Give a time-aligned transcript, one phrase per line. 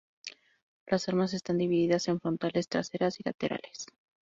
[0.87, 3.85] Las armas están divididas en frontales, traseras y laterales.